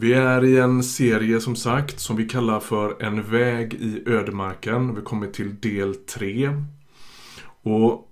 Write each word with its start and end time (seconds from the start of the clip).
Vi 0.00 0.12
är 0.12 0.44
i 0.44 0.58
en 0.58 0.82
serie 0.82 1.40
som 1.40 1.56
sagt 1.56 2.00
som 2.00 2.16
vi 2.16 2.28
kallar 2.28 2.60
för 2.60 3.02
En 3.02 3.22
väg 3.30 3.74
i 3.74 4.02
ödemarken. 4.06 4.94
Vi 4.94 5.02
kommer 5.02 5.26
till 5.26 5.60
del 5.60 5.94
3. 5.94 6.50
Och 7.62 8.08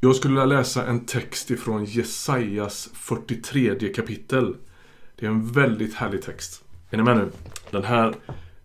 jag 0.00 0.16
skulle 0.16 0.34
vilja 0.34 0.58
läsa 0.58 0.86
en 0.86 1.06
text 1.06 1.50
ifrån 1.50 1.84
Jesajas 1.84 2.90
43 2.94 3.92
kapitel. 3.94 4.56
Det 5.16 5.26
är 5.26 5.30
en 5.30 5.52
väldigt 5.52 5.94
härlig 5.94 6.22
text. 6.22 6.64
Är 6.90 6.96
ni 6.96 7.02
med 7.02 7.16
nu? 7.16 7.30
Den 7.70 7.84
här 7.84 8.14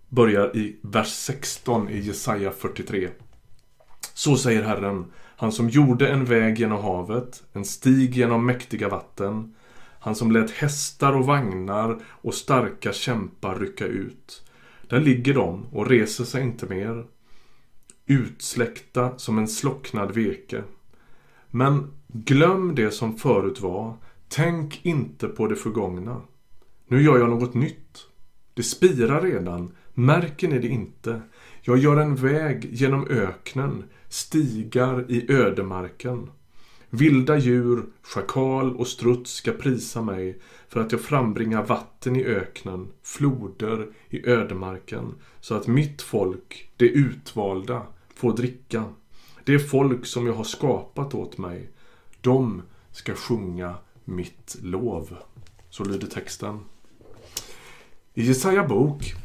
börjar 0.09 0.57
i 0.57 0.79
vers 0.81 1.09
16 1.09 1.89
i 1.89 1.99
Jesaja 1.99 2.51
43. 2.51 3.09
Så 4.13 4.37
säger 4.37 4.63
Herren, 4.63 5.05
han 5.35 5.51
som 5.51 5.69
gjorde 5.69 6.07
en 6.07 6.25
väg 6.25 6.59
genom 6.59 6.83
havet, 6.83 7.43
en 7.53 7.65
stig 7.65 8.15
genom 8.15 8.45
mäktiga 8.45 8.89
vatten, 8.89 9.55
han 10.05 10.15
som 10.15 10.31
lät 10.31 10.51
hästar 10.51 11.13
och 11.13 11.25
vagnar 11.25 11.97
och 12.05 12.33
starka 12.33 12.93
kämpar 12.93 13.59
rycka 13.59 13.85
ut. 13.85 14.43
Där 14.89 14.99
ligger 14.99 15.33
de 15.33 15.65
och 15.71 15.87
reser 15.87 16.23
sig 16.23 16.43
inte 16.43 16.65
mer. 16.65 17.05
Utsläckta 18.05 19.17
som 19.17 19.37
en 19.37 19.47
slocknad 19.47 20.15
veke. 20.15 20.63
Men 21.51 21.91
glöm 22.07 22.75
det 22.75 22.91
som 22.91 23.17
förut 23.17 23.61
var. 23.61 23.97
Tänk 24.27 24.85
inte 24.85 25.27
på 25.27 25.47
det 25.47 25.55
förgångna. 25.55 26.21
Nu 26.87 27.01
gör 27.01 27.17
jag 27.17 27.29
något 27.29 27.53
nytt. 27.53 28.07
Det 28.53 28.63
spirar 28.63 29.21
redan. 29.21 29.71
Märker 29.93 30.47
ni 30.47 30.59
det 30.59 30.67
inte? 30.67 31.21
Jag 31.61 31.77
gör 31.77 31.97
en 31.97 32.15
väg 32.15 32.69
genom 32.71 33.07
öknen, 33.07 33.83
stigar 34.09 35.11
i 35.11 35.31
ödemarken. 35.31 36.29
Vilda 36.95 37.37
djur, 37.37 37.85
schakal 38.01 38.75
och 38.75 38.87
struts 38.87 39.31
ska 39.31 39.51
prisa 39.51 40.01
mig 40.01 40.41
för 40.67 40.79
att 40.79 40.91
jag 40.91 41.01
frambringar 41.01 41.63
vatten 41.63 42.15
i 42.15 42.23
öknen, 42.23 42.87
floder 43.03 43.87
i 44.09 44.29
ödemarken, 44.29 45.15
så 45.41 45.55
att 45.55 45.67
mitt 45.67 46.01
folk, 46.01 46.69
det 46.77 46.85
utvalda, 46.85 47.81
får 48.15 48.33
dricka. 48.33 48.83
Det 49.43 49.59
folk 49.59 50.05
som 50.05 50.27
jag 50.27 50.33
har 50.33 50.43
skapat 50.43 51.13
åt 51.13 51.37
mig, 51.37 51.69
de 52.21 52.61
ska 52.91 53.15
sjunga 53.15 53.75
mitt 54.05 54.57
lov. 54.61 55.17
Så 55.69 55.83
lyder 55.83 56.07
texten. 56.07 56.59
I 58.13 58.23
Jesaja 58.23 58.67
bok 58.67 59.15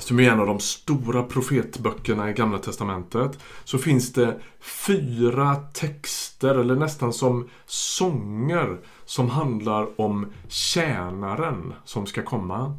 som 0.00 0.20
är 0.20 0.30
en 0.30 0.40
av 0.40 0.46
de 0.46 0.60
stora 0.60 1.22
profetböckerna 1.22 2.30
i 2.30 2.32
Gamla 2.32 2.58
Testamentet, 2.58 3.38
så 3.64 3.78
finns 3.78 4.12
det 4.12 4.40
fyra 4.60 5.54
texter, 5.56 6.23
eller 6.42 6.74
nästan 6.74 7.12
som 7.12 7.48
sånger, 7.66 8.78
som 9.04 9.30
handlar 9.30 10.00
om 10.00 10.26
tjänaren 10.48 11.74
som 11.84 12.06
ska 12.06 12.22
komma. 12.22 12.76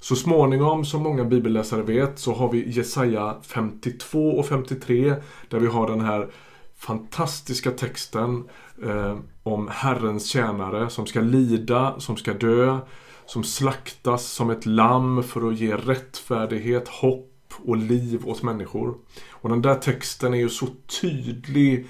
Så 0.00 0.16
småningom, 0.16 0.84
som 0.84 1.02
många 1.02 1.24
bibelläsare 1.24 1.82
vet, 1.82 2.18
så 2.18 2.34
har 2.34 2.52
vi 2.52 2.70
Jesaja 2.70 3.36
52 3.42 4.30
och 4.30 4.46
53, 4.46 5.14
där 5.48 5.58
vi 5.58 5.66
har 5.66 5.88
den 5.88 6.00
här 6.00 6.30
fantastiska 6.76 7.70
texten 7.70 8.48
eh, 8.84 9.18
om 9.42 9.68
Herrens 9.72 10.26
tjänare 10.26 10.90
som 10.90 11.06
ska 11.06 11.20
lida, 11.20 12.00
som 12.00 12.16
ska 12.16 12.34
dö, 12.34 12.78
som 13.26 13.44
slaktas 13.44 14.26
som 14.26 14.50
ett 14.50 14.66
lamm 14.66 15.22
för 15.22 15.48
att 15.48 15.58
ge 15.58 15.76
rättfärdighet, 15.76 16.88
hopp 16.88 17.34
och 17.66 17.76
liv 17.76 18.28
åt 18.28 18.42
människor. 18.42 18.94
Och 19.30 19.48
den 19.48 19.62
där 19.62 19.74
texten 19.74 20.34
är 20.34 20.38
ju 20.38 20.48
så 20.48 20.66
tydlig 21.00 21.86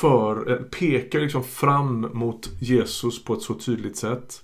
för, 0.00 0.50
eh, 0.50 0.56
pekar 0.56 1.20
liksom 1.20 1.44
fram 1.44 2.10
mot 2.12 2.50
Jesus 2.60 3.24
på 3.24 3.34
ett 3.34 3.42
så 3.42 3.54
tydligt 3.54 3.96
sätt. 3.96 4.42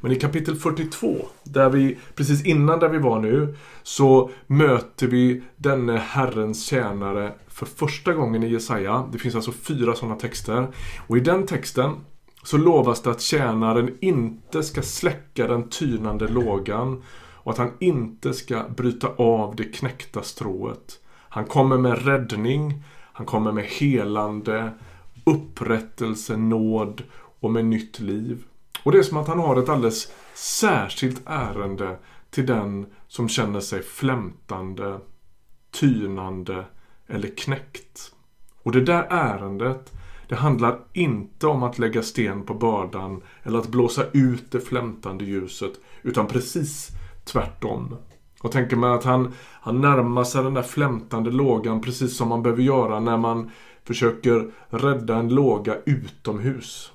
Men 0.00 0.12
i 0.12 0.16
kapitel 0.16 0.56
42, 0.56 1.16
där 1.44 1.70
vi, 1.70 1.98
precis 2.14 2.44
innan 2.44 2.78
där 2.78 2.88
vi 2.88 2.98
var 2.98 3.20
nu, 3.20 3.56
så 3.82 4.30
möter 4.46 5.06
vi 5.06 5.42
denne 5.56 5.96
Herrens 5.96 6.66
tjänare 6.66 7.32
för 7.48 7.66
första 7.66 8.12
gången 8.12 8.42
i 8.42 8.48
Jesaja. 8.48 9.08
Det 9.12 9.18
finns 9.18 9.34
alltså 9.34 9.52
fyra 9.52 9.94
sådana 9.94 10.16
texter. 10.16 10.68
Och 11.06 11.16
i 11.16 11.20
den 11.20 11.46
texten 11.46 11.92
så 12.42 12.56
lovas 12.56 13.02
det 13.02 13.10
att 13.10 13.20
tjänaren 13.20 13.96
inte 14.00 14.62
ska 14.62 14.82
släcka 14.82 15.46
den 15.46 15.68
tynande 15.68 16.28
lågan 16.28 17.02
och 17.34 17.52
att 17.52 17.58
han 17.58 17.72
inte 17.80 18.34
ska 18.34 18.68
bryta 18.76 19.08
av 19.08 19.56
det 19.56 19.64
knäckta 19.64 20.22
strået. 20.22 21.00
Han 21.28 21.44
kommer 21.44 21.78
med 21.78 22.04
räddning, 22.04 22.82
han 23.20 23.26
kommer 23.26 23.52
med 23.52 23.64
helande, 23.64 24.72
upprättelse, 25.24 26.36
nåd 26.36 27.02
och 27.40 27.50
med 27.50 27.64
nytt 27.64 28.00
liv. 28.00 28.44
Och 28.82 28.92
det 28.92 28.98
är 28.98 29.02
som 29.02 29.16
att 29.16 29.28
han 29.28 29.38
har 29.38 29.62
ett 29.62 29.68
alldeles 29.68 30.12
särskilt 30.34 31.22
ärende 31.26 31.98
till 32.30 32.46
den 32.46 32.86
som 33.08 33.28
känner 33.28 33.60
sig 33.60 33.82
flämtande, 33.82 35.00
tynande 35.70 36.64
eller 37.06 37.36
knäckt. 37.36 38.12
Och 38.62 38.72
det 38.72 38.80
där 38.80 39.06
ärendet 39.10 39.92
det 40.28 40.36
handlar 40.36 40.78
inte 40.92 41.46
om 41.46 41.62
att 41.62 41.78
lägga 41.78 42.02
sten 42.02 42.42
på 42.46 42.54
bördan 42.54 43.22
eller 43.42 43.58
att 43.58 43.68
blåsa 43.68 44.04
ut 44.12 44.50
det 44.50 44.60
flämtande 44.60 45.24
ljuset 45.24 45.72
utan 46.02 46.26
precis 46.26 46.88
tvärtom. 47.24 47.96
Och 48.40 48.52
tänker 48.52 48.76
mig 48.76 48.90
att 48.90 49.04
han, 49.04 49.32
han 49.60 49.80
närmar 49.80 50.24
sig 50.24 50.42
den 50.42 50.54
där 50.54 50.62
flämtande 50.62 51.30
lågan 51.30 51.80
precis 51.80 52.16
som 52.16 52.28
man 52.28 52.42
behöver 52.42 52.62
göra 52.62 53.00
när 53.00 53.16
man 53.16 53.50
försöker 53.84 54.50
rädda 54.68 55.16
en 55.16 55.28
låga 55.28 55.76
utomhus. 55.86 56.92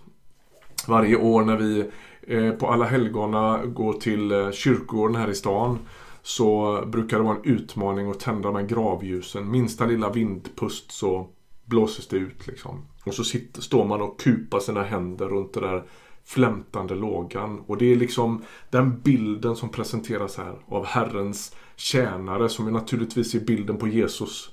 Varje 0.88 1.16
år 1.16 1.44
när 1.44 1.58
vi 1.58 1.90
eh, 2.28 2.52
på 2.52 2.68
alla 2.68 2.86
helgona 2.86 3.66
går 3.66 3.94
till 3.94 4.32
eh, 4.32 4.52
kyrkogården 4.52 5.16
här 5.16 5.30
i 5.30 5.36
stan 5.36 5.80
så 6.22 6.80
brukar 6.88 7.18
det 7.18 7.24
vara 7.24 7.36
en 7.36 7.52
utmaning 7.52 8.12
att 8.12 8.20
tända 8.20 8.52
de 8.52 8.56
här 8.56 8.68
gravljusen. 8.68 9.52
Minsta 9.52 9.86
lilla 9.86 10.10
vindpust 10.10 10.92
så 10.92 11.28
blåses 11.66 12.08
det 12.08 12.18
ut 12.18 12.48
liksom. 12.48 12.86
Och 13.06 13.14
så 13.14 13.24
sitter, 13.24 13.62
står 13.62 13.86
man 13.86 14.02
och 14.02 14.20
kupar 14.20 14.60
sina 14.60 14.84
händer 14.84 15.26
runt 15.26 15.54
det 15.54 15.60
där 15.60 15.84
flämtande 16.26 16.96
lågan. 16.96 17.60
Och 17.60 17.78
det 17.78 17.92
är 17.92 17.96
liksom 17.96 18.42
den 18.70 19.00
bilden 19.00 19.56
som 19.56 19.70
presenteras 19.70 20.38
här 20.38 20.56
av 20.68 20.86
Herrens 20.86 21.56
tjänare 21.76 22.50
som 22.50 22.74
naturligtvis 22.74 23.36
är 23.36 23.40
bilden 23.40 23.78
på 23.78 23.88
Jesus. 23.88 24.50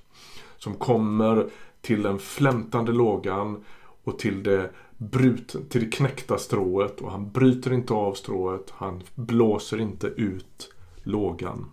Som 0.59 0.75
kommer 0.75 1.49
till 1.81 2.03
den 2.03 2.19
flämtande 2.19 2.93
lågan 2.93 3.65
och 4.05 4.19
till 4.19 4.43
det, 4.43 4.71
brut, 4.99 5.56
till 5.71 5.81
det 5.81 5.97
knäckta 5.97 6.38
strået. 6.38 7.00
Och 7.00 7.10
han 7.10 7.31
bryter 7.31 7.72
inte 7.72 7.93
av 7.93 8.15
strået, 8.15 8.72
han 8.77 9.03
blåser 9.15 9.81
inte 9.81 10.06
ut 10.06 10.72
lågan. 11.03 11.71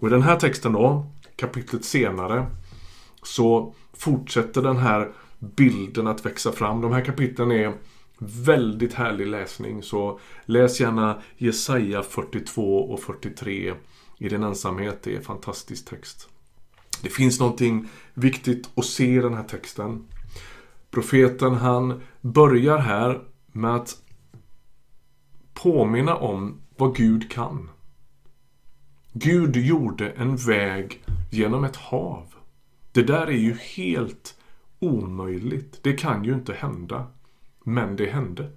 Och 0.00 0.08
i 0.08 0.10
den 0.10 0.22
här 0.22 0.36
texten 0.36 0.72
då, 0.72 1.06
kapitlet 1.36 1.84
senare, 1.84 2.46
så 3.22 3.74
fortsätter 3.92 4.62
den 4.62 4.76
här 4.76 5.12
bilden 5.38 6.06
att 6.06 6.26
växa 6.26 6.52
fram. 6.52 6.80
De 6.80 6.92
här 6.92 7.04
kapitlen 7.04 7.52
är 7.52 7.72
väldigt 8.18 8.94
härlig 8.94 9.26
läsning 9.26 9.82
så 9.82 10.20
läs 10.44 10.80
gärna 10.80 11.22
Jesaja 11.36 12.02
42 12.02 12.78
och 12.78 13.00
43 13.00 13.74
i 14.18 14.28
din 14.28 14.42
ensamhet. 14.42 15.02
Det 15.02 15.16
är 15.16 15.20
fantastisk 15.20 15.88
text. 15.88 16.28
Det 17.02 17.08
finns 17.08 17.40
någonting 17.40 17.88
viktigt 18.14 18.70
att 18.74 18.84
se 18.84 19.14
i 19.14 19.18
den 19.18 19.34
här 19.34 19.44
texten. 19.44 20.04
Profeten 20.90 21.54
han 21.54 22.00
börjar 22.20 22.78
här 22.78 23.22
med 23.52 23.74
att 23.74 24.02
påminna 25.54 26.16
om 26.16 26.60
vad 26.76 26.96
Gud 26.96 27.30
kan. 27.30 27.70
Gud 29.12 29.56
gjorde 29.56 30.10
en 30.10 30.36
väg 30.36 31.04
genom 31.30 31.64
ett 31.64 31.76
hav. 31.76 32.34
Det 32.92 33.02
där 33.02 33.26
är 33.26 33.38
ju 33.38 33.54
helt 33.54 34.34
omöjligt. 34.78 35.80
Det 35.82 35.92
kan 35.92 36.24
ju 36.24 36.34
inte 36.34 36.52
hända. 36.52 37.06
Men 37.68 37.96
det 37.96 38.06
hände. 38.06 38.50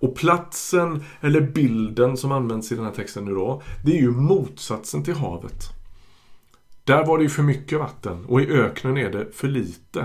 Och 0.00 0.16
platsen, 0.16 1.04
eller 1.20 1.40
bilden 1.40 2.16
som 2.16 2.32
används 2.32 2.72
i 2.72 2.74
den 2.74 2.84
här 2.84 2.92
texten 2.92 3.24
nu 3.24 3.34
då, 3.34 3.62
det 3.84 3.92
är 3.92 4.00
ju 4.00 4.10
motsatsen 4.10 5.04
till 5.04 5.14
havet. 5.14 5.64
Där 6.84 7.06
var 7.06 7.18
det 7.18 7.24
ju 7.24 7.30
för 7.30 7.42
mycket 7.42 7.78
vatten 7.78 8.24
och 8.24 8.40
i 8.40 8.46
öknen 8.46 8.96
är 8.96 9.10
det 9.10 9.32
för 9.32 9.48
lite. 9.48 10.04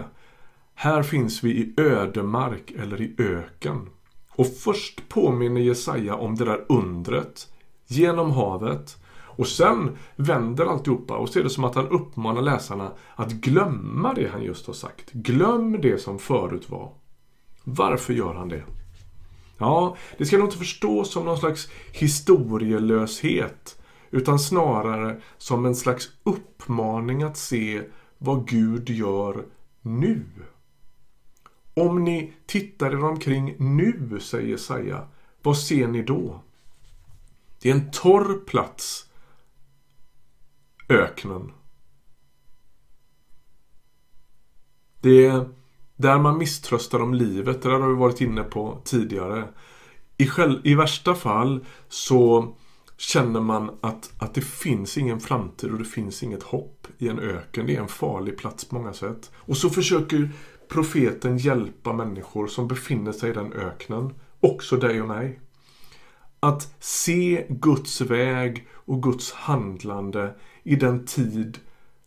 Här 0.76 1.04
finns 1.04 1.44
vi 1.44 1.52
i 1.52 1.74
ödemark 1.78 2.72
eller 2.72 3.02
i 3.02 3.16
öken. 3.18 3.90
Och 4.30 4.48
först 4.48 5.10
påminner 5.10 5.62
Jesaja 5.62 6.16
om 6.16 6.36
det 6.36 6.46
där 6.46 6.66
undret 6.70 7.48
genom 7.88 8.32
havet 8.32 8.98
och 9.36 9.48
sen 9.48 9.98
vänder 10.16 10.66
alltihopa 10.66 11.18
och 11.18 11.30
ser 11.30 11.44
det 11.44 11.50
som 11.50 11.64
att 11.64 11.76
han 11.76 11.88
uppmanar 11.88 12.42
läsarna 12.42 12.92
att 13.16 13.32
glömma 13.32 14.14
det 14.14 14.28
han 14.32 14.44
just 14.44 14.68
har 14.68 14.74
sagt. 14.74 15.12
Glöm 15.12 15.82
det 15.82 16.02
som 16.02 16.20
förut 16.20 16.70
var. 16.70 17.03
Varför 17.64 18.14
gör 18.14 18.34
han 18.34 18.50
det? 18.50 18.64
Ja, 19.58 19.98
det 20.18 20.26
ska 20.26 20.38
nog 20.38 20.48
inte 20.48 20.58
förstås 20.58 21.12
som 21.12 21.26
någon 21.26 21.38
slags 21.38 21.70
historielöshet 21.92 23.82
utan 24.12 24.40
snarare 24.40 25.22
som 25.38 25.66
en 25.66 25.76
slags 25.76 26.10
uppmaning 26.24 27.24
att 27.24 27.38
se 27.38 27.84
vad 28.18 28.48
Gud 28.48 28.90
gör 28.90 29.46
nu. 29.82 30.26
Om 31.74 32.04
ni 32.04 32.34
tittar 32.46 32.92
er 32.92 33.04
omkring 33.04 33.56
nu, 33.60 34.20
säger 34.22 34.48
Jesaja, 34.48 35.08
vad 35.42 35.58
ser 35.58 35.88
ni 35.88 36.04
då? 36.04 36.42
Det 37.62 37.70
är 37.70 37.76
en 37.76 37.92
torr 37.92 38.46
plats. 38.46 39.10
Öknen. 40.90 41.52
Det 45.02 45.26
är 45.26 45.50
där 46.04 46.20
man 46.20 46.38
misströstar 46.38 47.02
om 47.02 47.14
livet. 47.14 47.62
Det 47.62 47.70
där 47.70 47.80
har 47.80 47.88
vi 47.88 47.96
varit 47.96 48.22
inne 48.22 48.44
på 48.44 48.82
tidigare. 48.84 49.48
I, 50.18 50.28
själv, 50.28 50.60
I 50.64 50.76
värsta 50.76 51.16
fall 51.16 51.66
så 51.90 52.54
känner 52.98 53.42
man 53.42 53.72
att, 53.82 54.12
att 54.18 54.34
det 54.34 54.42
finns 54.42 54.98
ingen 54.98 55.20
framtid 55.20 55.72
och 55.72 55.78
det 55.78 55.86
finns 55.86 56.24
inget 56.24 56.44
hopp 56.44 56.88
i 56.98 57.08
en 57.08 57.20
öken. 57.20 57.66
Det 57.66 57.76
är 57.76 57.82
en 57.82 57.88
farlig 57.88 58.38
plats 58.38 58.66
på 58.66 58.76
många 58.76 58.94
sätt. 58.94 59.32
Och 59.36 59.58
så 59.58 59.70
försöker 59.70 60.30
profeten 60.68 61.38
hjälpa 61.38 61.94
människor 61.94 62.48
som 62.48 62.68
befinner 62.68 63.12
sig 63.12 63.30
i 63.30 63.34
den 63.34 63.54
öknen. 63.54 64.14
Också 64.40 64.78
dig 64.78 65.02
och 65.02 65.08
mig. 65.08 65.40
Att 66.40 66.76
se 66.80 67.46
Guds 67.50 68.02
väg 68.02 68.68
och 68.72 69.04
Guds 69.04 69.32
handlande 69.32 70.36
i 70.64 70.76
den 70.76 71.06
tid 71.06 71.60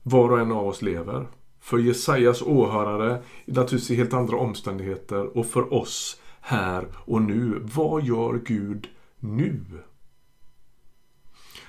var 0.02 0.32
och 0.32 0.40
en 0.40 0.52
av 0.52 0.66
oss 0.66 0.82
lever. 0.82 1.26
För 1.66 1.78
Jesajas 1.78 2.42
åhörare 2.42 3.22
naturligtvis 3.44 3.90
i 3.90 3.94
helt 3.94 4.12
andra 4.12 4.36
omständigheter 4.36 5.36
och 5.36 5.46
för 5.46 5.74
oss 5.74 6.20
här 6.40 6.86
och 6.94 7.22
nu. 7.22 7.60
Vad 7.74 8.04
gör 8.04 8.40
Gud 8.44 8.88
nu? 9.18 9.64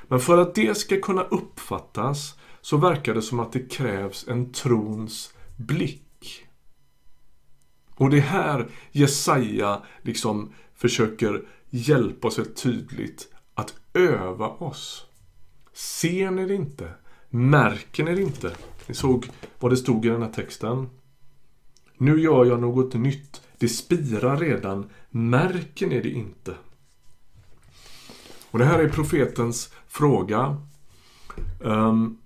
Men 0.08 0.20
för 0.20 0.38
att 0.38 0.56
det 0.56 0.78
ska 0.78 1.02
kunna 1.02 1.24
uppfattas 1.24 2.36
så 2.62 2.78
verkar 2.78 3.14
det 3.14 3.22
som 3.22 3.40
att 3.40 3.52
det 3.52 3.72
krävs 3.72 4.28
en 4.28 4.52
trons 4.52 5.34
blick. 5.56 6.48
Och 7.96 8.10
det 8.10 8.18
är 8.18 8.22
här 8.22 8.68
Jesaja 8.92 9.82
liksom 10.02 10.54
försöker 10.76 11.46
hjälpa 11.70 12.28
oss 12.28 12.40
tydligt 12.56 13.34
att 13.54 13.74
öva 13.94 14.48
oss. 14.48 15.06
Ser 15.74 16.32
ni 16.32 16.46
det 16.46 16.56
inte? 16.56 16.92
Märker 17.30 18.04
ni 18.04 18.16
det 18.16 18.22
inte? 18.22 18.52
Ni 18.88 18.96
såg 18.96 19.30
vad 19.60 19.72
det 19.72 19.78
stod 19.78 20.06
i 20.06 20.10
den 20.10 20.22
här 20.22 20.32
texten. 20.32 20.90
Nu 21.98 22.22
gör 22.22 22.46
jag 22.46 22.62
något 22.62 22.94
nytt. 22.94 23.42
Det 23.58 23.68
spirar 23.68 24.38
redan. 24.38 24.90
Märker 25.10 25.88
ni 25.88 26.02
det 26.02 26.10
inte? 26.10 26.56
Och 28.52 28.60
det 28.60 28.66
här 28.66 28.80
är 28.80 28.90
profetens 28.90 29.74
fråga. 29.88 30.62
Um, 31.60 32.18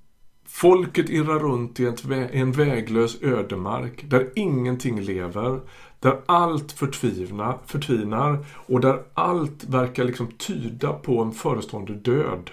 folket 0.45 1.09
irrar 1.09 1.39
runt 1.39 1.80
i 1.80 1.94
en 2.31 2.51
väglös 2.51 3.21
ödemark 3.21 4.03
där 4.09 4.30
ingenting 4.36 5.01
lever. 5.01 5.62
Där 6.00 6.21
allt 6.25 6.71
förtvivna, 6.71 7.57
förtvinar 7.65 8.45
och 8.68 8.80
där 8.80 9.03
allt 9.13 9.63
verkar 9.63 10.03
liksom 10.03 10.31
tyda 10.31 10.94
på 10.94 11.21
en 11.21 11.31
förestående 11.31 11.94
död. 11.94 12.51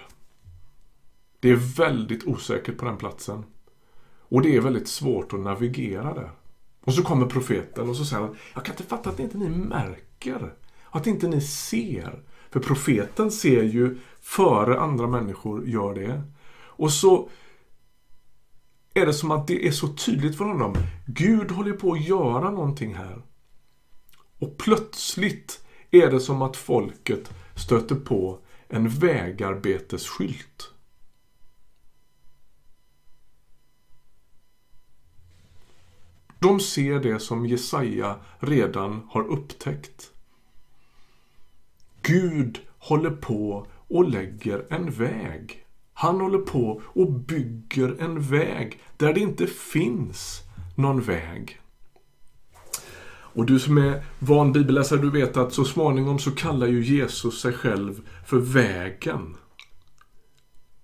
Det 1.39 1.49
är 1.49 1.55
väldigt 1.55 2.27
osäkert 2.27 2.77
på 2.77 2.85
den 2.85 2.97
platsen. 2.97 3.43
Och 4.19 4.41
det 4.41 4.55
är 4.55 4.61
väldigt 4.61 4.87
svårt 4.87 5.33
att 5.33 5.39
navigera 5.39 6.13
där. 6.13 6.31
Och 6.81 6.93
så 6.93 7.03
kommer 7.03 7.25
profeten 7.25 7.89
och 7.89 7.95
så 7.95 8.05
säger 8.05 8.23
han, 8.23 8.35
jag 8.53 8.65
kan 8.65 8.73
inte 8.73 8.83
fatta 8.83 9.09
att 9.09 9.19
inte 9.19 9.37
ni 9.37 9.49
märker. 9.49 10.53
Att 10.89 11.07
inte 11.07 11.27
ni 11.27 11.41
ser. 11.41 12.23
För 12.49 12.59
profeten 12.59 13.31
ser 13.31 13.63
ju 13.63 13.97
före 14.21 14.79
andra 14.79 15.07
människor 15.07 15.67
gör 15.67 15.93
det. 15.93 16.21
Och 16.51 16.91
så 16.91 17.29
är 18.93 19.05
det 19.05 19.13
som 19.13 19.31
att 19.31 19.47
det 19.47 19.67
är 19.67 19.71
så 19.71 19.87
tydligt 19.87 20.37
för 20.37 20.45
honom. 20.45 20.73
Gud 21.05 21.51
håller 21.51 21.73
på 21.73 21.93
att 21.93 22.07
göra 22.07 22.51
någonting 22.51 22.95
här. 22.95 23.21
Och 24.39 24.57
plötsligt 24.57 25.65
är 25.91 26.11
det 26.11 26.19
som 26.19 26.41
att 26.41 26.57
folket 26.57 27.33
stöter 27.55 27.95
på 27.95 28.39
en 28.67 28.89
vägarbetesskylt. 28.89 30.73
De 36.39 36.59
ser 36.59 36.99
det 36.99 37.19
som 37.19 37.45
Jesaja 37.45 38.15
redan 38.39 39.01
har 39.09 39.27
upptäckt. 39.27 40.11
Gud 42.01 42.59
håller 42.77 43.11
på 43.11 43.67
och 43.87 44.09
lägger 44.09 44.65
en 44.69 44.91
väg. 44.91 45.65
Han 45.93 46.21
håller 46.21 46.39
på 46.39 46.81
och 46.85 47.11
bygger 47.11 48.01
en 48.01 48.21
väg 48.21 48.79
där 48.97 49.13
det 49.13 49.19
inte 49.19 49.47
finns 49.47 50.41
någon 50.75 51.01
väg. 51.01 51.59
Och 53.33 53.45
du 53.45 53.59
som 53.59 53.77
är 53.77 54.03
van 54.19 54.51
bibelläsare, 54.51 54.99
du 54.99 55.09
vet 55.09 55.37
att 55.37 55.53
så 55.53 55.65
småningom 55.65 56.19
så 56.19 56.31
kallar 56.31 56.67
ju 56.67 56.83
Jesus 56.83 57.41
sig 57.41 57.53
själv 57.53 58.01
för 58.25 58.37
vägen. 58.37 59.35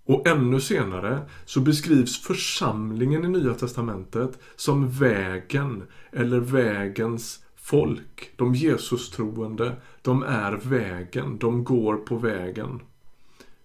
Och 0.05 0.27
ännu 0.27 0.61
senare 0.61 1.19
så 1.45 1.61
beskrivs 1.61 2.23
församlingen 2.23 3.25
i 3.25 3.27
Nya 3.27 3.53
Testamentet 3.53 4.39
som 4.55 4.89
vägen 4.89 5.83
eller 6.11 6.39
vägens 6.39 7.45
folk. 7.55 8.31
De 8.35 8.55
Jesus-troende, 8.55 9.75
de 10.01 10.23
är 10.23 10.51
vägen, 10.51 11.37
de 11.37 11.63
går 11.63 11.95
på 11.95 12.15
vägen. 12.15 12.81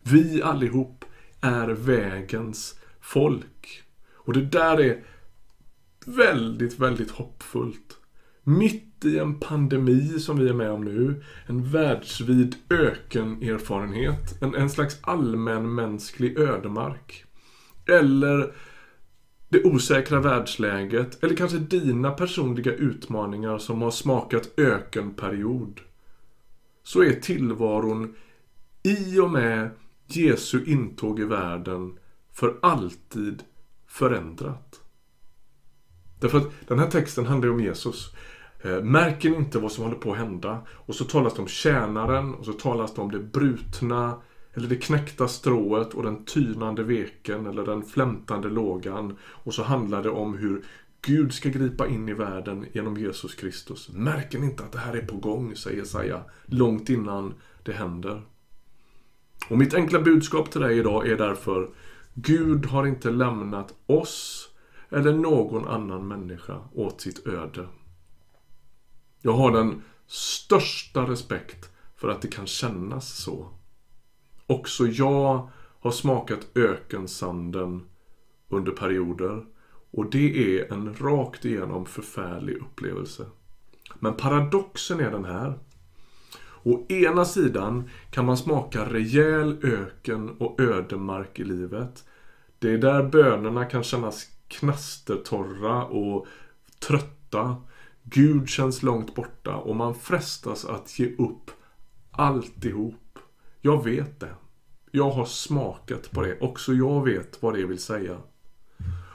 Vi 0.03 0.43
allihop 0.43 1.05
är 1.41 1.69
vägens 1.69 2.81
folk. 3.01 3.83
Och 4.15 4.33
det 4.33 4.45
där 4.45 4.81
är 4.81 5.05
väldigt, 6.07 6.79
väldigt 6.79 7.11
hoppfullt. 7.11 8.00
Mitt 8.45 9.05
i 9.05 9.19
en 9.19 9.41
pandemi 9.41 10.19
som 10.19 10.39
vi 10.39 10.49
är 10.49 10.55
med 10.55 10.71
om 10.71 10.85
nu, 10.85 11.23
en 11.47 11.71
världsvid 11.71 12.57
ökenerfarenhet, 12.71 14.43
en, 14.43 14.55
en 14.55 14.71
slags 14.71 14.99
allmänmänsklig 15.01 16.39
ödemark. 16.39 17.25
Eller 17.87 18.53
det 19.49 19.65
osäkra 19.65 20.21
världsläget, 20.21 21.25
eller 21.25 21.37
kanske 21.37 21.59
dina 21.59 22.11
personliga 22.11 22.73
utmaningar 22.73 23.59
som 23.59 23.83
har 23.83 23.91
smakat 23.91 24.59
ökenperiod. 24.59 25.81
Så 26.83 27.03
är 27.03 27.13
tillvaron 27.13 28.15
i 28.83 29.19
och 29.19 29.31
med 29.31 29.71
Jesu 30.07 30.65
intåg 30.65 31.21
i 31.21 31.25
världen 31.25 31.99
för 32.33 32.57
alltid 32.63 33.43
förändrat. 33.87 34.81
Därför 36.21 36.39
att 36.39 36.51
den 36.69 36.79
här 36.79 36.91
texten 36.91 37.27
handlar 37.27 37.49
ju 37.49 37.55
om 37.55 37.61
Jesus. 37.61 38.11
Eh, 38.63 38.83
märker 38.83 39.31
ni 39.31 39.37
inte 39.37 39.59
vad 39.59 39.73
som 39.73 39.85
håller 39.85 39.97
på 39.97 40.13
att 40.13 40.19
hända? 40.19 40.67
Och 40.71 40.95
så 40.95 41.05
talas 41.05 41.35
det 41.35 41.43
om 41.43 41.49
tjänaren 41.49 42.35
och 42.35 42.45
så 42.45 42.53
talas 42.53 42.95
det 42.95 43.01
om 43.01 43.11
det 43.11 43.19
brutna 43.19 44.21
eller 44.55 44.69
det 44.69 44.77
knäckta 44.77 45.29
strået 45.29 45.95
och 45.95 46.03
den 46.03 46.25
tynande 46.25 46.83
veken 46.83 47.47
eller 47.47 47.65
den 47.65 47.83
flämtande 47.83 48.49
lågan. 48.49 49.17
Och 49.23 49.55
så 49.55 49.63
handlar 49.63 50.03
det 50.03 50.11
om 50.11 50.39
hur 50.39 50.65
Gud 51.03 51.33
ska 51.33 51.49
gripa 51.49 51.89
in 51.89 52.09
i 52.09 52.13
världen 52.13 52.67
genom 52.73 52.97
Jesus 52.97 53.35
Kristus. 53.35 53.89
Märker 53.89 54.39
ni 54.39 54.47
inte 54.47 54.65
att 54.65 54.73
det 54.73 54.79
här 54.79 54.97
är 54.97 55.07
på 55.07 55.17
gång, 55.17 55.57
säger 55.57 55.77
Jesaja, 55.77 56.23
långt 56.47 56.89
innan 56.89 57.35
det 57.63 57.73
händer. 57.73 58.23
Och 59.49 59.59
mitt 59.59 59.75
enkla 59.75 60.01
budskap 60.01 60.51
till 60.51 60.61
dig 60.61 60.79
idag 60.79 61.09
är 61.09 61.17
därför 61.17 61.69
Gud 62.15 62.67
har 62.67 62.87
inte 62.87 63.11
lämnat 63.11 63.75
oss 63.87 64.50
eller 64.91 65.13
någon 65.13 65.69
annan 65.69 66.09
människa 66.09 66.59
åt 66.75 67.01
sitt 67.01 67.27
öde. 67.27 67.69
Jag 69.23 69.33
har 69.33 69.53
den 69.53 69.83
största 70.07 71.03
respekt 71.03 71.71
för 71.97 72.09
att 72.09 72.23
det 72.23 72.29
kan 72.29 72.47
kännas 72.47 73.09
så. 73.09 73.49
Också 74.47 74.87
jag 74.87 75.49
har 75.81 75.91
smakat 75.91 76.47
ökensanden 76.55 77.85
under 78.49 78.73
perioder 78.73 79.45
och 79.91 80.11
det 80.11 80.59
är 80.59 80.73
en 80.73 80.95
rakt 80.95 81.45
igenom 81.45 81.87
förfärlig 81.87 82.57
upplevelse. 82.57 83.27
Men 83.99 84.15
paradoxen 84.15 85.01
är 85.01 85.11
den 85.11 85.25
här. 85.25 85.59
Å 86.63 86.87
ena 86.89 87.25
sidan 87.25 87.91
kan 88.11 88.25
man 88.25 88.37
smaka 88.37 88.85
rejäl 88.85 89.59
öken 89.63 90.31
och 90.31 90.61
ödemark 90.61 91.39
i 91.39 91.45
livet. 91.45 92.05
Det 92.59 92.71
är 92.73 92.79
där 92.79 93.03
bönerna 93.03 93.65
kan 93.65 93.83
kännas 93.83 94.27
knastertorra 94.51 95.85
och 95.85 96.27
trötta. 96.79 97.57
Gud 98.03 98.49
känns 98.49 98.83
långt 98.83 99.15
borta 99.15 99.57
och 99.57 99.77
man 99.77 99.95
frestas 99.95 100.65
att 100.65 100.99
ge 100.99 101.17
upp 101.17 101.51
alltihop. 102.11 103.19
Jag 103.61 103.85
vet 103.85 104.21
det. 104.21 104.35
Jag 104.91 105.11
har 105.11 105.25
smakat 105.25 106.11
på 106.11 106.23
det. 106.23 106.41
Också 106.41 106.73
jag 106.73 107.05
vet 107.05 107.43
vad 107.43 107.55
det 107.55 107.67
vill 107.67 107.79
säga. 107.79 108.19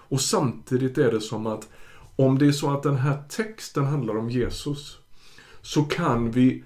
Och 0.08 0.22
samtidigt 0.22 0.98
är 0.98 1.12
det 1.12 1.22
som 1.22 1.48
att 1.48 1.70
om 2.16 2.38
det 2.38 2.48
är 2.48 2.52
så 2.52 2.74
att 2.74 2.84
den 2.84 2.96
här 2.96 3.24
texten 3.30 3.86
handlar 3.86 4.18
om 4.18 4.30
Jesus 4.30 5.00
så 5.62 5.84
kan 5.84 6.32
vi 6.32 6.64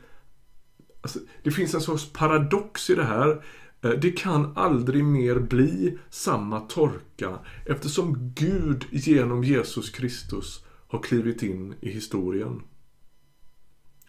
alltså, 1.02 1.20
Det 1.44 1.52
finns 1.52 1.74
en 1.74 1.82
sorts 1.82 2.14
paradox 2.14 2.90
i 2.90 2.96
det 2.96 3.04
här. 3.04 3.46
Eh, 3.82 3.92
det 3.92 4.12
kan 4.12 4.58
aldrig 4.58 5.04
mer 5.04 5.40
bli 5.40 5.98
samma 6.10 6.60
torka 6.60 7.40
eftersom 7.66 8.34
Gud 8.36 8.86
genom 8.92 9.44
Jesus 9.44 9.90
Kristus 9.90 10.66
har 10.88 11.04
klivit 11.04 11.44
in 11.44 11.76
i 11.82 11.90
historien. 11.90 12.62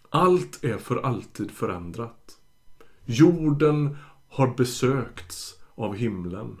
Allt 0.09 0.63
är 0.63 0.77
för 0.77 0.97
alltid 0.97 1.51
förändrat. 1.51 2.37
Jorden 3.05 3.97
har 4.29 4.55
besökts 4.57 5.55
av 5.75 5.95
himlen. 5.95 6.57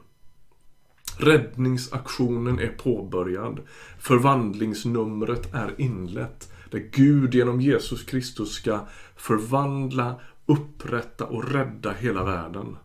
Räddningsaktionen 1.17 2.59
är 2.59 2.67
påbörjad. 2.67 3.59
Förvandlingsnumret 3.99 5.53
är 5.53 5.81
inlett. 5.81 6.53
Där 6.71 6.89
Gud 6.91 7.33
genom 7.33 7.61
Jesus 7.61 8.03
Kristus 8.03 8.51
ska 8.51 8.87
förvandla, 9.15 10.19
upprätta 10.45 11.25
och 11.25 11.51
rädda 11.51 11.91
hela 11.91 12.23
världen. 12.23 12.77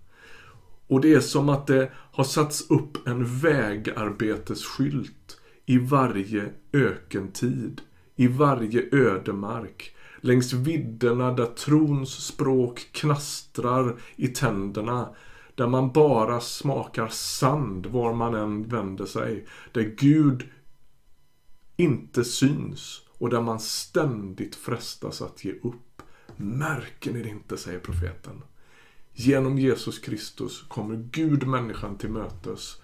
Och 0.86 1.00
det 1.00 1.14
är 1.14 1.20
som 1.20 1.48
att 1.48 1.66
det 1.66 1.90
har 2.12 2.24
satts 2.24 2.70
upp 2.70 3.08
en 3.08 3.24
vägarbetesskylt 3.24 5.40
i 5.66 5.78
varje 5.78 6.50
ökentid, 6.72 7.80
i 8.16 8.26
varje 8.26 8.88
ödemark, 8.92 9.96
längs 10.20 10.52
vidderna 10.52 11.32
där 11.32 11.46
trons 11.46 12.26
språk 12.26 12.88
knastrar 12.92 13.96
i 14.16 14.28
tänderna, 14.28 15.14
där 15.54 15.66
man 15.66 15.92
bara 15.92 16.40
smakar 16.40 17.08
sand 17.08 17.86
var 17.86 18.14
man 18.14 18.34
än 18.34 18.68
vänder 18.68 19.06
sig, 19.06 19.46
där 19.72 19.94
Gud 19.98 20.44
inte 21.76 22.24
syns 22.24 23.02
och 23.18 23.30
där 23.30 23.40
man 23.40 23.60
ständigt 23.60 24.54
frestas 24.54 25.22
att 25.22 25.44
ge 25.44 25.52
upp. 25.52 26.02
Märker 26.36 27.12
ni 27.12 27.22
det 27.22 27.28
inte, 27.28 27.56
säger 27.56 27.78
profeten. 27.78 28.42
Genom 29.18 29.58
Jesus 29.58 29.98
Kristus 29.98 30.62
kommer 30.68 30.96
Gud 31.10 31.46
människan 31.46 31.98
till 31.98 32.10
mötes. 32.10 32.76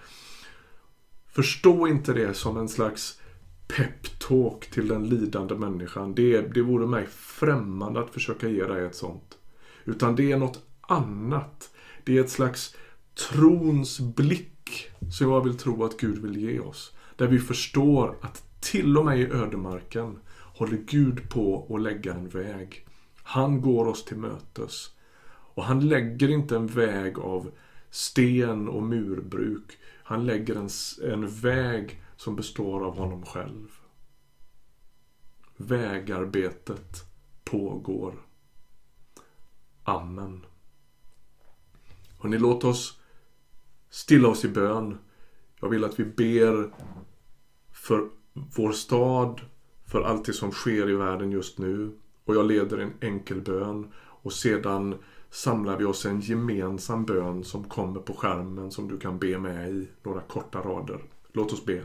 Förstå 1.28 1.86
inte 1.86 2.12
det 2.12 2.34
som 2.34 2.56
en 2.56 2.68
slags 2.68 3.20
peptalk 3.68 4.70
till 4.70 4.88
den 4.88 5.08
lidande 5.08 5.54
människan. 5.54 6.14
Det, 6.14 6.40
det 6.40 6.62
vore 6.62 6.86
mig 6.86 7.06
främmande 7.10 8.00
att 8.00 8.10
försöka 8.10 8.48
ge 8.48 8.66
dig 8.66 8.86
ett 8.86 8.94
sånt. 8.94 9.38
Utan 9.84 10.16
det 10.16 10.32
är 10.32 10.36
något 10.36 10.64
annat. 10.80 11.70
Det 12.04 12.18
är 12.18 12.20
ett 12.20 12.30
slags 12.30 12.76
trons 13.30 14.00
blick 14.00 14.90
som 15.12 15.30
jag 15.30 15.44
vill 15.44 15.58
tro 15.58 15.84
att 15.84 15.96
Gud 15.96 16.18
vill 16.18 16.36
ge 16.36 16.60
oss. 16.60 16.92
Där 17.16 17.26
vi 17.26 17.38
förstår 17.38 18.18
att 18.20 18.60
till 18.60 18.98
och 18.98 19.04
med 19.04 19.20
i 19.20 19.24
ödemarken 19.24 20.18
håller 20.38 20.76
Gud 20.76 21.30
på 21.30 21.66
att 21.70 21.82
lägga 21.82 22.14
en 22.14 22.28
väg. 22.28 22.86
Han 23.22 23.60
går 23.60 23.86
oss 23.86 24.04
till 24.04 24.16
mötes. 24.16 24.90
Och 25.54 25.64
han 25.64 25.88
lägger 25.88 26.28
inte 26.28 26.56
en 26.56 26.66
väg 26.66 27.18
av 27.18 27.50
sten 27.90 28.68
och 28.68 28.82
murbruk. 28.82 29.78
Han 30.04 30.26
lägger 30.26 30.54
en, 30.56 30.68
en 31.12 31.28
väg 31.28 32.02
som 32.16 32.36
består 32.36 32.84
av 32.84 32.98
honom 32.98 33.24
själv. 33.24 33.68
Vägarbetet 35.56 37.04
pågår. 37.44 38.14
Amen. 39.84 40.46
Hörrni, 42.18 42.38
låt 42.38 42.64
oss 42.64 43.00
stilla 43.90 44.28
oss 44.28 44.44
i 44.44 44.48
bön. 44.48 44.98
Jag 45.60 45.68
vill 45.68 45.84
att 45.84 46.00
vi 46.00 46.04
ber 46.04 46.70
för 47.72 48.08
vår 48.32 48.72
stad, 48.72 49.40
för 49.86 50.02
allt 50.02 50.24
det 50.24 50.32
som 50.32 50.52
sker 50.52 50.90
i 50.90 50.94
världen 50.94 51.32
just 51.32 51.58
nu. 51.58 51.98
Och 52.24 52.34
jag 52.34 52.46
leder 52.46 52.78
en 52.78 52.92
enkel 53.00 53.40
bön 53.40 53.92
och 53.96 54.32
sedan 54.32 54.98
samlar 55.32 55.76
vi 55.76 55.84
oss 55.84 56.06
en 56.06 56.20
gemensam 56.20 57.04
bön 57.04 57.44
som 57.44 57.64
kommer 57.64 58.00
på 58.00 58.14
skärmen 58.14 58.70
som 58.70 58.88
du 58.88 58.98
kan 58.98 59.18
be 59.18 59.38
med 59.38 59.70
i 59.70 59.88
några 60.02 60.20
korta 60.20 60.60
rader. 60.60 61.00
Låt 61.32 61.52
oss 61.52 61.64
be. 61.64 61.82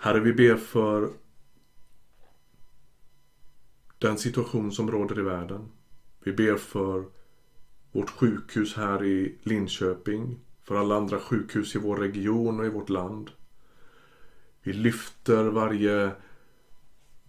Herre, 0.00 0.20
vi 0.20 0.32
ber 0.32 0.56
för 0.56 1.10
den 3.98 4.18
situation 4.18 4.72
som 4.72 4.90
råder 4.90 5.18
i 5.18 5.22
världen. 5.22 5.68
Vi 6.24 6.32
ber 6.32 6.56
för 6.56 7.04
vårt 7.92 8.10
sjukhus 8.10 8.76
här 8.76 9.04
i 9.04 9.38
Linköping, 9.42 10.40
för 10.62 10.76
alla 10.76 10.96
andra 10.96 11.20
sjukhus 11.20 11.74
i 11.74 11.78
vår 11.78 11.96
region 11.96 12.60
och 12.60 12.66
i 12.66 12.70
vårt 12.70 12.88
land. 12.88 13.30
Vi 14.62 14.72
lyfter 14.72 15.44
varje 15.44 16.12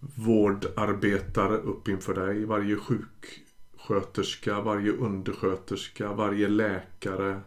vårdarbetare 0.00 1.56
upp 1.56 1.88
inför 1.88 2.14
dig. 2.14 2.44
Varje 2.44 2.76
sjuksköterska, 2.76 4.60
varje 4.60 4.92
undersköterska, 4.92 6.12
varje 6.12 6.48
läkare. 6.48 7.40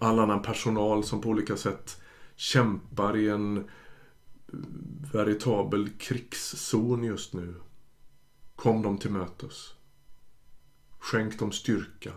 All 0.00 0.18
annan 0.18 0.42
personal 0.42 1.04
som 1.04 1.20
på 1.20 1.28
olika 1.28 1.56
sätt 1.56 2.00
kämpar 2.36 3.16
i 3.16 3.28
en 3.28 3.70
veritabel 5.12 5.88
krigszon 5.88 7.04
just 7.04 7.32
nu. 7.34 7.54
Kom 8.56 8.82
dem 8.82 8.98
till 8.98 9.10
mötes. 9.10 9.74
Skänk 10.98 11.38
dem 11.38 11.52
styrka. 11.52 12.12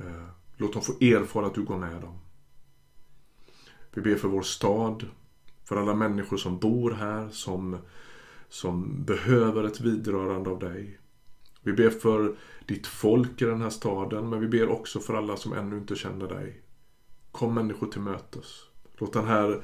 Eh, 0.00 0.28
låt 0.56 0.72
dem 0.72 0.82
få 0.82 0.92
erfara 0.92 1.46
att 1.46 1.54
du 1.54 1.64
går 1.64 1.78
med 1.78 2.00
dem. 2.00 2.18
Vi 3.94 4.02
ber 4.02 4.16
för 4.16 4.28
vår 4.28 4.42
stad, 4.42 5.06
för 5.68 5.76
alla 5.76 5.94
människor 5.94 6.36
som 6.36 6.58
bor 6.58 6.90
här, 6.90 7.28
som, 7.28 7.78
som 8.48 9.04
behöver 9.04 9.64
ett 9.64 9.80
vidrörande 9.80 10.50
av 10.50 10.58
dig. 10.58 10.98
Vi 11.62 11.72
ber 11.72 11.90
för 11.90 12.36
ditt 12.66 12.86
folk 12.86 13.42
i 13.42 13.44
den 13.44 13.62
här 13.62 13.70
staden, 13.70 14.28
men 14.28 14.40
vi 14.40 14.48
ber 14.48 14.68
också 14.68 15.00
för 15.00 15.14
alla 15.14 15.36
som 15.36 15.52
ännu 15.52 15.78
inte 15.78 15.96
känner 15.96 16.28
dig. 16.28 16.62
Kom 17.32 17.54
människor 17.54 17.86
till 17.86 18.00
mötes. 18.00 18.46
Låt 18.96 19.12
den 19.12 19.26
här 19.26 19.62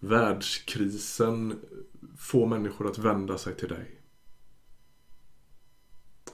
världskrisen 0.00 1.58
få 2.18 2.46
människor 2.46 2.86
att 2.86 2.98
vända 2.98 3.38
sig 3.38 3.54
till 3.54 3.68
dig. 3.68 4.00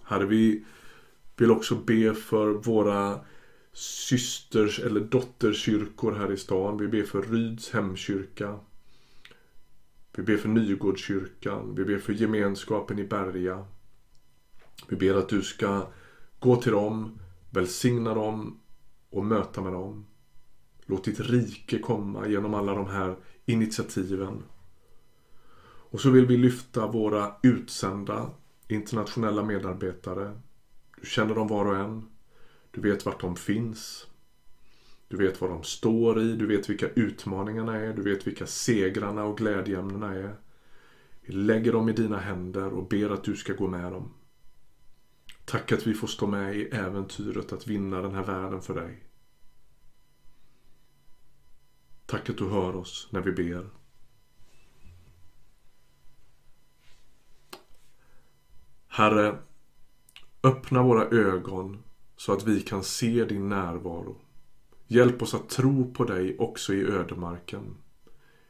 Herre, 0.03 0.27
vi 0.27 0.65
vill 1.37 1.51
också 1.51 1.75
be 1.75 2.15
för 2.15 2.49
våra 2.49 3.21
systers 3.73 4.79
eller 4.79 5.01
dotterkyrkor 5.01 6.13
här 6.13 6.33
i 6.33 6.37
stan. 6.37 6.79
Vi 6.79 6.89
ber 6.89 7.03
för 7.03 7.23
Ryds 7.23 7.71
hemkyrka. 7.71 8.61
Vi 10.16 10.23
ber 10.23 10.37
för 10.37 10.49
Nygårdskyrkan. 10.49 11.75
Vi 11.75 11.85
ber 11.85 11.99
för 11.99 12.12
gemenskapen 12.12 12.99
i 12.99 13.04
Berga. 13.04 13.66
Vi 14.88 14.97
ber 14.97 15.14
att 15.14 15.28
du 15.28 15.42
ska 15.42 15.87
gå 16.38 16.56
till 16.56 16.73
dem, 16.73 17.18
välsigna 17.50 18.14
dem 18.14 18.61
och 19.11 19.25
möta 19.25 19.62
med 19.62 19.73
dem. 19.73 20.06
Låt 20.87 21.04
ditt 21.04 21.21
rike 21.21 21.78
komma 21.78 22.28
genom 22.28 22.54
alla 22.54 22.75
de 22.75 22.87
här 22.87 23.16
initiativen. 23.44 24.42
Och 25.90 26.00
så 26.00 26.11
vill 26.11 26.26
vi 26.26 26.37
lyfta 26.37 26.87
våra 26.87 27.35
utsända 27.42 28.30
internationella 28.68 29.42
medarbetare. 29.42 30.40
Du 31.00 31.06
känner 31.06 31.35
dem 31.35 31.49
var 31.49 31.66
och 31.66 31.76
en. 31.76 32.09
Du 32.71 32.80
vet 32.80 33.06
vart 33.06 33.21
de 33.21 33.37
finns. 33.37 34.06
Du 35.14 35.26
vet 35.26 35.40
vad 35.40 35.50
de 35.50 35.62
står 35.62 36.21
i, 36.21 36.37
du 36.37 36.47
vet 36.47 36.71
vilka 36.71 36.88
utmaningarna 36.88 37.76
är, 37.76 37.92
du 37.92 38.02
vet 38.02 38.26
vilka 38.26 38.47
segrarna 38.47 39.25
och 39.25 39.38
glädjeämnena 39.38 40.14
är. 40.14 40.37
Vi 41.21 41.33
lägger 41.33 41.73
dem 41.73 41.88
i 41.88 41.92
dina 41.92 42.18
händer 42.18 42.73
och 42.73 42.88
ber 42.88 43.11
att 43.11 43.25
du 43.25 43.37
ska 43.37 43.52
gå 43.52 43.68
med 43.68 43.92
dem. 43.92 44.12
Tack 45.44 45.73
att 45.73 45.87
vi 45.87 45.94
får 45.94 46.06
stå 46.06 46.26
med 46.26 46.56
i 46.56 46.64
äventyret 46.64 47.52
att 47.52 47.66
vinna 47.66 48.02
den 48.02 48.14
här 48.14 48.25
världen 48.25 48.62
för 48.62 48.75
dig. 48.75 49.06
Tack 52.06 52.30
att 52.30 52.38
du 52.38 52.49
hör 52.49 52.76
oss 52.76 53.09
när 53.11 53.21
vi 53.21 53.33
ber. 53.33 53.71
Herre, 58.88 59.38
öppna 60.42 60.83
våra 60.83 61.04
ögon 61.04 61.83
så 62.16 62.33
att 62.33 62.47
vi 62.47 62.61
kan 62.61 62.83
se 62.83 63.25
din 63.25 63.49
närvaro. 63.49 64.24
Hjälp 64.95 65.23
oss 65.23 65.35
att 65.35 65.49
tro 65.49 65.93
på 65.93 66.05
dig 66.05 66.39
också 66.39 66.75
i 66.75 66.85
ödemarken. 66.85 67.77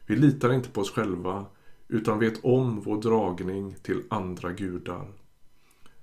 Vi 0.05 0.15
litar 0.15 0.53
inte 0.53 0.69
på 0.69 0.81
oss 0.81 0.91
själva 0.91 1.45
utan 1.87 2.19
vet 2.19 2.45
om 2.45 2.81
vår 2.81 3.01
dragning 3.01 3.75
till 3.81 4.03
andra 4.09 4.51
gudar. 4.51 5.07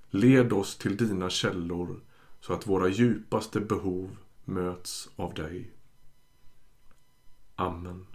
Led 0.09 0.53
oss 0.53 0.77
till 0.77 0.97
dina 0.97 1.29
källor 1.29 1.99
så 2.39 2.53
att 2.53 2.67
våra 2.67 2.87
djupaste 2.87 3.59
behov 3.59 4.17
möts 4.45 5.09
av 5.15 5.33
dig. 5.33 5.71
Amen. 7.55 8.05